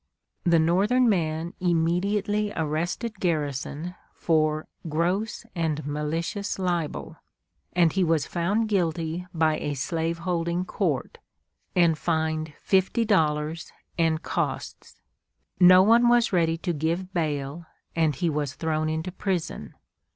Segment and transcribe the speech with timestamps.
[0.45, 7.17] The Northern man immediately arrested Garrison for "gross and malicious libel,"
[7.73, 11.19] and he was found guilty by a slave holding court,
[11.75, 14.99] and fined fifty dollars and costs.
[15.59, 19.75] No one was ready to give bail, and he was thrown into prison.